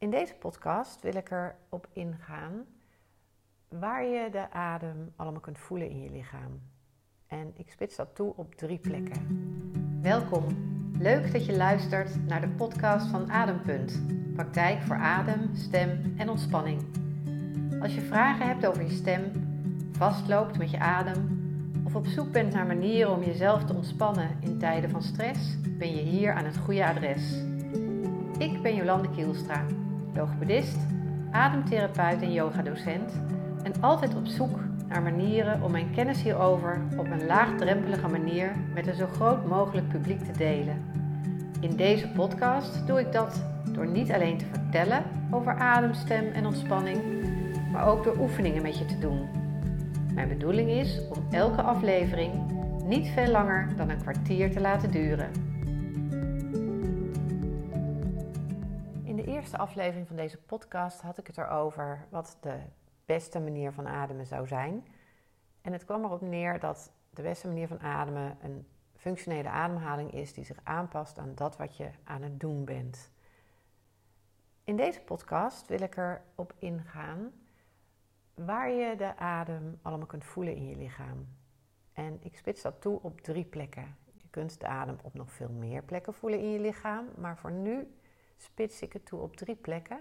In 0.00 0.10
deze 0.10 0.34
podcast 0.34 1.02
wil 1.02 1.14
ik 1.14 1.30
erop 1.30 1.86
ingaan 1.92 2.64
waar 3.68 4.04
je 4.04 4.30
de 4.30 4.50
adem 4.50 5.12
allemaal 5.16 5.40
kunt 5.40 5.58
voelen 5.58 5.90
in 5.90 6.02
je 6.02 6.10
lichaam. 6.10 6.60
En 7.26 7.52
ik 7.56 7.70
spits 7.70 7.96
dat 7.96 8.14
toe 8.14 8.32
op 8.36 8.54
drie 8.54 8.78
plekken. 8.78 9.26
Welkom. 10.02 10.44
Leuk 10.98 11.32
dat 11.32 11.46
je 11.46 11.56
luistert 11.56 12.26
naar 12.26 12.40
de 12.40 12.48
podcast 12.48 13.06
van 13.06 13.30
Adempunt. 13.30 14.02
Praktijk 14.34 14.82
voor 14.82 14.96
adem, 14.96 15.54
stem 15.54 16.14
en 16.16 16.28
ontspanning. 16.28 16.82
Als 17.82 17.94
je 17.94 18.00
vragen 18.00 18.46
hebt 18.46 18.66
over 18.66 18.82
je 18.82 18.90
stem, 18.90 19.32
vastloopt 19.92 20.58
met 20.58 20.70
je 20.70 20.78
adem 20.78 21.38
of 21.84 21.94
op 21.94 22.06
zoek 22.06 22.32
bent 22.32 22.52
naar 22.52 22.66
manieren 22.66 23.12
om 23.12 23.22
jezelf 23.22 23.64
te 23.64 23.74
ontspannen 23.74 24.36
in 24.40 24.58
tijden 24.58 24.90
van 24.90 25.02
stress, 25.02 25.60
ben 25.78 25.94
je 25.94 26.02
hier 26.02 26.32
aan 26.32 26.44
het 26.44 26.56
goede 26.56 26.86
adres. 26.86 27.42
Ik 28.38 28.62
ben 28.62 28.74
Jolande 28.74 29.10
Kielstra, 29.10 29.64
logopedist, 30.14 30.78
ademtherapeut 31.30 32.22
en 32.22 32.32
yogadocent 32.32 33.12
en 33.62 33.72
altijd 33.80 34.14
op 34.14 34.26
zoek 34.26 34.58
naar 34.88 35.02
manieren 35.02 35.62
om 35.62 35.70
mijn 35.70 35.90
kennis 35.94 36.22
hierover 36.22 36.80
op 36.96 37.10
een 37.10 37.26
laagdrempelige 37.26 38.08
manier 38.08 38.52
met 38.74 38.86
een 38.86 38.94
zo 38.94 39.06
groot 39.06 39.46
mogelijk 39.46 39.88
publiek 39.88 40.20
te 40.20 40.32
delen. 40.38 40.84
In 41.60 41.76
deze 41.76 42.08
podcast 42.08 42.86
doe 42.86 43.00
ik 43.00 43.12
dat 43.12 43.44
door 43.72 43.86
niet 43.86 44.12
alleen 44.12 44.38
te 44.38 44.44
vertellen 44.52 45.02
over 45.30 45.54
adem, 45.54 45.94
stem 45.94 46.24
en 46.32 46.46
ontspanning, 46.46 47.02
maar 47.72 47.88
ook 47.88 48.04
door 48.04 48.18
oefeningen 48.18 48.62
met 48.62 48.78
je 48.78 48.84
te 48.84 48.98
doen. 48.98 49.28
Mijn 50.14 50.28
bedoeling 50.28 50.70
is 50.70 51.00
om 51.08 51.24
elke 51.30 51.62
aflevering 51.62 52.32
niet 52.84 53.08
veel 53.08 53.30
langer 53.30 53.68
dan 53.76 53.90
een 53.90 54.00
kwartier 54.00 54.50
te 54.50 54.60
laten 54.60 54.90
duren. 54.90 55.49
Eerste 59.50 59.68
aflevering 59.68 60.06
van 60.06 60.16
deze 60.16 60.38
podcast 60.38 61.00
had 61.00 61.18
ik 61.18 61.26
het 61.26 61.38
erover 61.38 62.06
wat 62.10 62.36
de 62.40 62.58
beste 63.04 63.40
manier 63.40 63.72
van 63.72 63.88
ademen 63.88 64.26
zou 64.26 64.46
zijn. 64.46 64.86
En 65.62 65.72
het 65.72 65.84
kwam 65.84 66.04
erop 66.04 66.20
neer 66.20 66.60
dat 66.60 66.92
de 67.10 67.22
beste 67.22 67.46
manier 67.46 67.68
van 67.68 67.80
ademen 67.80 68.38
een 68.42 68.66
functionele 68.96 69.48
ademhaling 69.48 70.12
is 70.12 70.32
die 70.32 70.44
zich 70.44 70.60
aanpast 70.62 71.18
aan 71.18 71.34
dat 71.34 71.56
wat 71.56 71.76
je 71.76 71.90
aan 72.04 72.22
het 72.22 72.40
doen 72.40 72.64
bent. 72.64 73.10
In 74.64 74.76
deze 74.76 75.00
podcast 75.00 75.66
wil 75.66 75.80
ik 75.80 75.96
erop 75.96 76.54
ingaan 76.58 77.32
waar 78.34 78.70
je 78.70 78.96
de 78.96 79.16
adem 79.16 79.78
allemaal 79.82 80.06
kunt 80.06 80.24
voelen 80.24 80.54
in 80.54 80.68
je 80.68 80.76
lichaam. 80.76 81.28
En 81.92 82.18
ik 82.22 82.36
spits 82.36 82.62
dat 82.62 82.80
toe 82.80 83.02
op 83.02 83.20
drie 83.20 83.44
plekken. 83.44 83.96
Je 84.12 84.28
kunt 84.30 84.60
de 84.60 84.66
adem 84.66 84.96
op 85.02 85.14
nog 85.14 85.32
veel 85.32 85.50
meer 85.50 85.82
plekken 85.82 86.14
voelen 86.14 86.40
in 86.40 86.50
je 86.50 86.60
lichaam, 86.60 87.06
maar 87.16 87.38
voor 87.38 87.52
nu 87.52 87.88
spits 88.42 88.82
ik 88.82 88.92
het 88.92 89.06
toe 89.06 89.20
op 89.20 89.36
drie 89.36 89.56
plekken. 89.56 90.00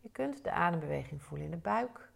Je 0.00 0.08
kunt 0.10 0.44
de 0.44 0.52
adembeweging 0.52 1.22
voelen 1.22 1.46
in 1.46 1.52
de 1.52 1.56
buik, 1.56 2.10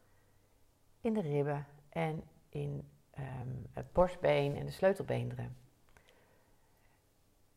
in 1.00 1.12
de 1.12 1.20
ribben 1.20 1.66
en 1.88 2.22
in 2.48 2.88
um, 3.18 3.66
het 3.72 3.92
borstbeen 3.92 4.56
en 4.56 4.66
de 4.66 4.72
sleutelbeenderen. 4.72 5.56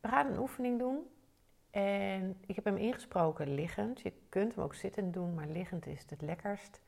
We 0.00 0.08
gaan 0.08 0.26
een 0.26 0.38
oefening 0.38 0.78
doen 0.78 1.06
en 1.70 2.36
ik 2.46 2.54
heb 2.54 2.64
hem 2.64 2.76
ingesproken 2.76 3.54
liggend. 3.54 4.00
Je 4.00 4.12
kunt 4.28 4.54
hem 4.54 4.64
ook 4.64 4.74
zittend 4.74 5.14
doen, 5.14 5.34
maar 5.34 5.48
liggend 5.48 5.86
is 5.86 6.04
het 6.08 6.20
lekkerst. 6.20 6.80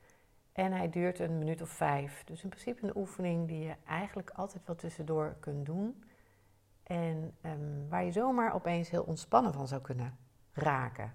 En 0.52 0.72
hij 0.72 0.90
duurt 0.90 1.18
een 1.18 1.38
minuut 1.38 1.62
of 1.62 1.68
vijf. 1.68 2.24
Dus 2.24 2.42
in 2.42 2.48
principe 2.48 2.86
een 2.86 2.96
oefening 2.96 3.48
die 3.48 3.64
je 3.64 3.74
eigenlijk 3.86 4.30
altijd 4.30 4.66
wel 4.66 4.76
tussendoor 4.76 5.36
kunt 5.40 5.66
doen. 5.66 6.04
En 6.82 7.36
um, 7.42 7.88
waar 7.88 8.04
je 8.04 8.12
zomaar 8.12 8.54
opeens 8.54 8.90
heel 8.90 9.02
ontspannen 9.02 9.52
van 9.52 9.68
zou 9.68 9.80
kunnen 9.80 10.25
raken. 10.56 11.12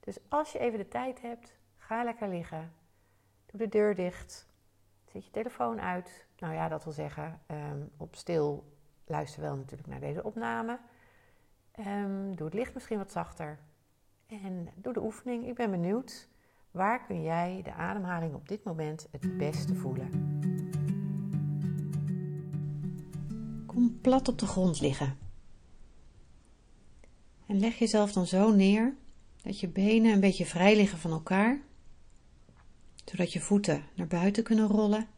Dus 0.00 0.18
als 0.28 0.52
je 0.52 0.58
even 0.58 0.78
de 0.78 0.88
tijd 0.88 1.20
hebt, 1.20 1.58
ga 1.76 2.04
lekker 2.04 2.28
liggen. 2.28 2.72
Doe 3.46 3.60
de 3.60 3.68
deur 3.68 3.94
dicht. 3.94 4.48
Zet 5.12 5.24
je 5.24 5.30
telefoon 5.30 5.80
uit. 5.80 6.26
Nou 6.38 6.54
ja, 6.54 6.68
dat 6.68 6.84
wil 6.84 6.92
zeggen, 6.92 7.40
um, 7.46 7.90
op 7.96 8.16
stil 8.16 8.76
luister 9.06 9.42
wel 9.42 9.56
natuurlijk 9.56 9.88
naar 9.88 10.00
deze 10.00 10.22
opname. 10.22 10.78
Um, 11.78 12.36
doe 12.36 12.46
het 12.46 12.54
licht 12.54 12.74
misschien 12.74 12.98
wat 12.98 13.12
zachter. 13.12 13.58
En 14.26 14.68
doe 14.74 14.92
de 14.92 15.02
oefening. 15.02 15.46
Ik 15.46 15.54
ben 15.54 15.70
benieuwd. 15.70 16.28
Waar 16.70 17.06
kun 17.06 17.22
jij 17.22 17.60
de 17.64 17.72
ademhaling 17.72 18.34
op 18.34 18.48
dit 18.48 18.64
moment 18.64 19.08
het 19.10 19.36
beste 19.36 19.74
voelen? 19.74 20.38
Kom 23.66 24.00
plat 24.00 24.28
op 24.28 24.38
de 24.38 24.46
grond 24.46 24.80
liggen. 24.80 25.29
En 27.50 27.58
leg 27.60 27.78
jezelf 27.78 28.12
dan 28.12 28.26
zo 28.26 28.50
neer 28.50 28.96
dat 29.42 29.60
je 29.60 29.68
benen 29.68 30.12
een 30.12 30.20
beetje 30.20 30.46
vrij 30.46 30.76
liggen 30.76 30.98
van 30.98 31.10
elkaar, 31.10 31.60
zodat 33.04 33.32
je 33.32 33.40
voeten 33.40 33.84
naar 33.94 34.06
buiten 34.06 34.42
kunnen 34.42 34.66
rollen. 34.68 35.08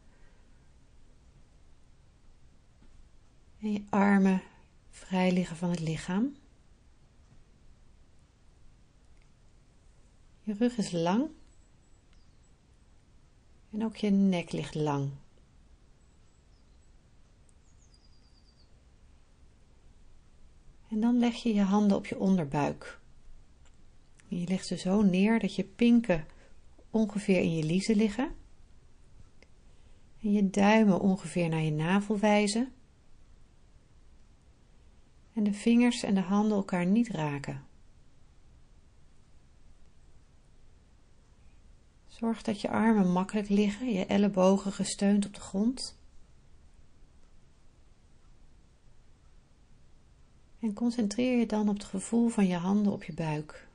En 3.59 3.71
je 3.71 3.83
armen 3.89 4.41
vrij 4.89 5.31
liggen 5.31 5.57
van 5.57 5.69
het 5.69 5.79
lichaam. 5.79 6.35
Je 10.41 10.53
rug 10.53 10.77
is 10.77 10.91
lang 10.91 11.29
en 13.71 13.83
ook 13.83 13.95
je 13.95 14.09
nek 14.09 14.51
ligt 14.51 14.75
lang. 14.75 15.09
En 20.93 20.99
dan 20.99 21.19
leg 21.19 21.35
je 21.35 21.53
je 21.53 21.61
handen 21.61 21.97
op 21.97 22.05
je 22.05 22.19
onderbuik. 22.19 22.99
En 24.29 24.39
je 24.39 24.47
legt 24.47 24.67
ze 24.67 24.77
zo 24.77 25.01
neer 25.01 25.39
dat 25.39 25.55
je 25.55 25.63
pinken 25.63 26.25
ongeveer 26.89 27.39
in 27.39 27.55
je 27.55 27.63
liezen 27.63 27.95
liggen. 27.95 28.35
En 30.21 30.31
je 30.31 30.49
duimen 30.49 30.99
ongeveer 30.99 31.49
naar 31.49 31.61
je 31.61 31.71
navel 31.71 32.19
wijzen. 32.19 32.71
En 35.33 35.43
de 35.43 35.53
vingers 35.53 36.03
en 36.03 36.13
de 36.13 36.21
handen 36.21 36.57
elkaar 36.57 36.85
niet 36.85 37.09
raken. 37.09 37.63
Zorg 42.07 42.41
dat 42.41 42.61
je 42.61 42.69
armen 42.69 43.11
makkelijk 43.11 43.49
liggen, 43.49 43.93
je 43.93 44.05
ellebogen 44.05 44.71
gesteund 44.71 45.25
op 45.25 45.33
de 45.33 45.41
grond. 45.41 45.97
En 50.63 50.73
concentreer 50.73 51.39
je 51.39 51.45
dan 51.45 51.69
op 51.69 51.75
het 51.75 51.83
gevoel 51.83 52.29
van 52.29 52.47
je 52.47 52.55
handen 52.55 52.93
op 52.93 53.03
je 53.03 53.13
buik. 53.13 53.67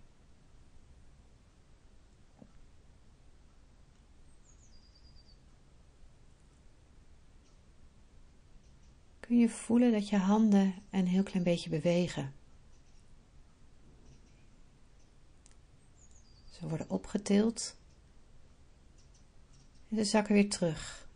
Kun 9.21 9.38
je 9.38 9.49
voelen 9.49 9.93
dat 9.93 10.09
je 10.09 10.16
handen 10.16 10.75
een 10.91 11.06
heel 11.06 11.22
klein 11.22 11.44
beetje 11.44 11.71
bewegen? 11.71 12.34
Ze 16.50 16.69
worden 16.69 16.91
opgetild 16.91 17.76
en 19.88 19.97
ze 19.97 20.05
zakken 20.05 20.34
weer 20.34 20.50
terug. 20.50 21.08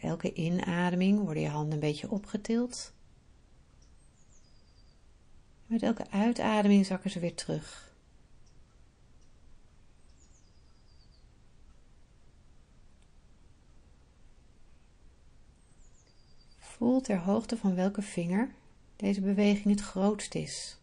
Met 0.00 0.10
elke 0.10 0.32
inademing 0.32 1.20
worden 1.20 1.42
je 1.42 1.48
handen 1.48 1.72
een 1.72 1.80
beetje 1.80 2.10
opgetild. 2.10 2.92
Met 5.66 5.82
elke 5.82 6.10
uitademing 6.10 6.86
zakken 6.86 7.10
ze 7.10 7.20
weer 7.20 7.34
terug. 7.34 7.94
Voel 16.58 17.00
ter 17.00 17.18
hoogte 17.18 17.56
van 17.56 17.74
welke 17.74 18.02
vinger 18.02 18.54
deze 18.96 19.20
beweging 19.20 19.74
het 19.74 19.80
grootst 19.80 20.34
is. 20.34 20.78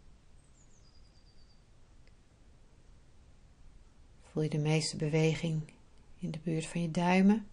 Voel 4.22 4.44
je 4.44 4.50
de 4.50 4.58
meeste 4.58 4.98
beweging 4.98 5.74
in 6.18 6.32
de 6.32 6.40
buurt 6.44 6.66
van 6.66 6.82
je 6.82 6.92
duimen? 6.92 7.48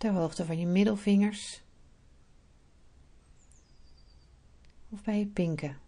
Ter 0.00 0.12
hoogte 0.12 0.44
van 0.44 0.58
je 0.58 0.66
middelvingers? 0.66 1.62
Of 4.88 5.02
bij 5.02 5.18
je 5.18 5.26
pinken? 5.26 5.78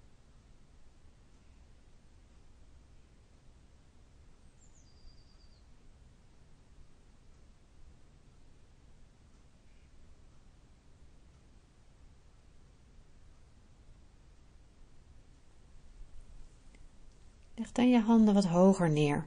Leg 17.55 17.73
dan 17.73 17.91
je 17.91 18.01
handen 18.01 18.35
wat 18.35 18.45
hoger 18.45 18.91
neer, 18.91 19.27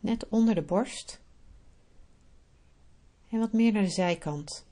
net 0.00 0.28
onder 0.28 0.54
de 0.54 0.62
borst 0.62 1.21
en 3.32 3.38
wat 3.38 3.52
meer 3.52 3.72
naar 3.72 3.82
de 3.82 3.88
zijkant. 3.88 4.66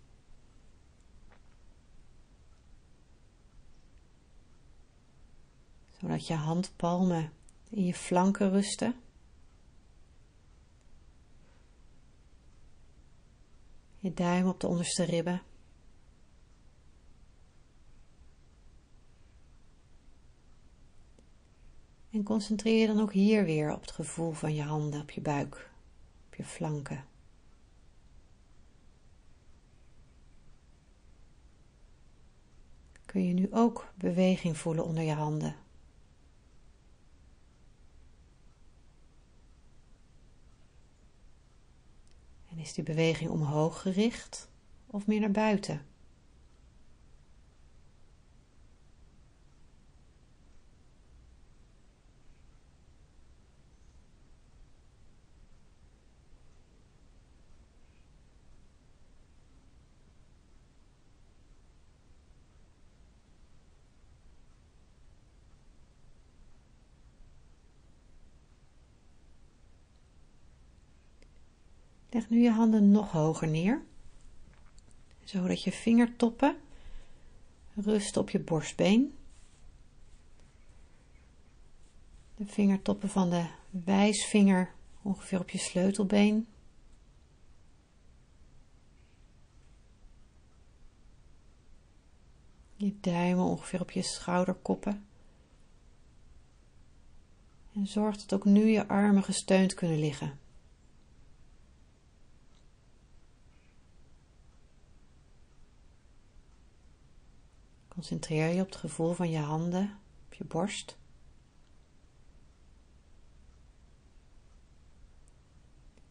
Zodat 5.90 6.26
je 6.26 6.34
handpalmen 6.34 7.32
in 7.70 7.84
je 7.84 7.94
flanken 7.94 8.50
rusten. 8.50 8.94
Je 13.98 14.14
duim 14.14 14.48
op 14.48 14.60
de 14.60 14.66
onderste 14.66 15.04
ribben. 15.04 15.42
En 22.10 22.22
concentreer 22.22 22.80
je 22.80 22.86
dan 22.86 23.00
ook 23.00 23.12
hier 23.12 23.44
weer 23.44 23.72
op 23.72 23.80
het 23.80 23.90
gevoel 23.90 24.32
van 24.32 24.54
je 24.54 24.62
handen 24.62 25.00
op 25.00 25.10
je 25.10 25.20
buik, 25.20 25.70
op 26.26 26.34
je 26.34 26.44
flanken. 26.44 27.09
Kun 33.10 33.26
je 33.26 33.32
nu 33.32 33.48
ook 33.52 33.92
beweging 33.94 34.56
voelen 34.56 34.84
onder 34.84 35.02
je 35.02 35.12
handen? 35.12 35.56
En 42.48 42.58
is 42.58 42.72
die 42.72 42.84
beweging 42.84 43.30
omhoog 43.30 43.80
gericht 43.80 44.50
of 44.86 45.06
meer 45.06 45.20
naar 45.20 45.30
buiten? 45.30 45.86
Nu 72.28 72.42
je 72.42 72.50
handen 72.50 72.90
nog 72.90 73.12
hoger 73.12 73.48
neer, 73.48 73.82
zodat 75.24 75.62
je 75.62 75.72
vingertoppen 75.72 76.56
rusten 77.74 78.20
op 78.20 78.30
je 78.30 78.38
borstbeen. 78.38 79.14
De 82.34 82.46
vingertoppen 82.46 83.08
van 83.08 83.30
de 83.30 83.46
wijsvinger 83.70 84.72
ongeveer 85.02 85.40
op 85.40 85.50
je 85.50 85.58
sleutelbeen. 85.58 86.46
Je 92.76 92.94
duimen 93.00 93.44
ongeveer 93.44 93.80
op 93.80 93.90
je 93.90 94.02
schouderkoppen. 94.02 95.06
En 97.72 97.86
zorg 97.86 98.16
dat 98.16 98.32
ook 98.32 98.44
nu 98.44 98.66
je 98.66 98.88
armen 98.88 99.22
gesteund 99.22 99.74
kunnen 99.74 99.98
liggen. 99.98 100.38
Concentreer 108.00 108.48
je 108.48 108.60
op 108.60 108.66
het 108.66 108.76
gevoel 108.76 109.12
van 109.12 109.30
je 109.30 109.38
handen 109.38 109.98
op 110.26 110.34
je 110.34 110.44
borst. 110.44 110.98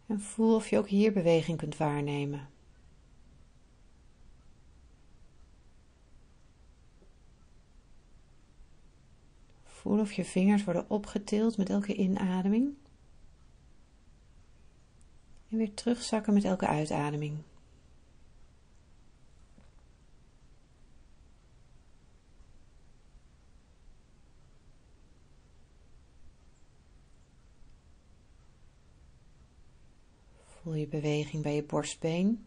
En 0.06 0.21
voel 0.21 0.56
of 0.56 0.69
je 0.69 0.77
ook 0.77 0.88
hier 0.88 1.13
beweging 1.13 1.57
kunt 1.57 1.77
waarnemen. 1.77 2.50
Voel 9.63 10.00
of 10.00 10.12
je 10.12 10.25
vingers 10.25 10.63
worden 10.63 10.89
opgetild 10.89 11.57
met 11.57 11.69
elke 11.69 11.95
inademing. 11.95 12.74
En 15.50 15.57
weer 15.57 15.74
terugzakken 15.74 16.33
met 16.33 16.44
elke 16.44 16.68
uitademing. 16.68 17.38
Voel 30.61 30.73
je 30.73 30.88
beweging 30.88 31.44
bij 31.44 31.56
je 31.56 31.63
borstbeen. 31.63 32.45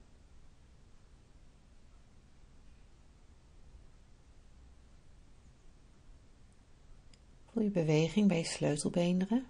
Voel 7.52 7.62
je 7.62 7.70
beweging 7.70 8.28
bij 8.28 8.38
je 8.38 8.44
sleutelbeenderen. 8.44 9.46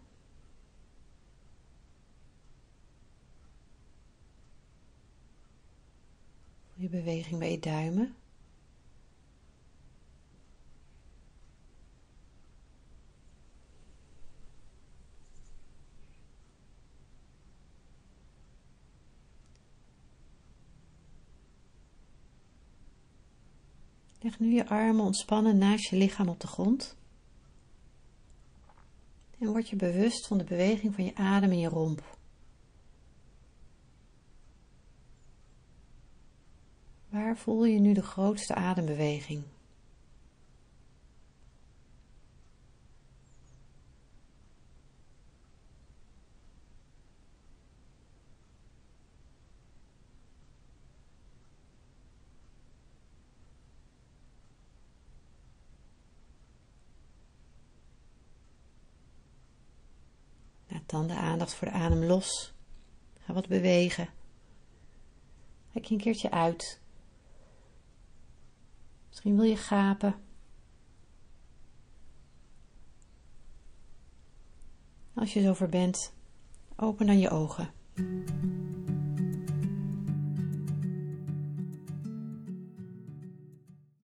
Voel 6.66 6.82
je 6.82 6.88
beweging 6.88 7.38
bij 7.38 7.50
je 7.50 7.58
duimen. 7.58 8.21
Leg 24.22 24.38
nu 24.38 24.54
je 24.54 24.68
armen 24.68 25.04
ontspannen 25.04 25.58
naast 25.58 25.88
je 25.88 25.96
lichaam 25.96 26.28
op 26.28 26.40
de 26.40 26.46
grond. 26.46 26.96
En 29.38 29.48
word 29.48 29.68
je 29.68 29.76
bewust 29.76 30.26
van 30.26 30.38
de 30.38 30.44
beweging 30.44 30.94
van 30.94 31.04
je 31.04 31.14
adem 31.14 31.52
in 31.52 31.58
je 31.58 31.68
romp. 31.68 32.16
Waar 37.08 37.36
voel 37.36 37.64
je 37.64 37.78
nu 37.78 37.92
de 37.92 38.02
grootste 38.02 38.54
adembeweging? 38.54 39.42
Dan 60.92 61.06
de 61.06 61.14
aandacht 61.14 61.54
voor 61.54 61.68
de 61.68 61.74
adem 61.74 62.04
los. 62.04 62.54
Ga 63.18 63.32
wat 63.32 63.48
bewegen. 63.48 64.08
Kijk 65.72 65.84
je 65.84 65.94
een 65.94 66.00
keertje 66.00 66.30
uit. 66.30 66.80
Misschien 69.08 69.36
wil 69.36 69.44
je 69.44 69.56
gapen. 69.56 70.14
Als 75.14 75.32
je 75.32 75.42
zover 75.42 75.68
bent, 75.68 76.12
open 76.76 77.06
dan 77.06 77.18
je 77.18 77.30
ogen. 77.30 77.70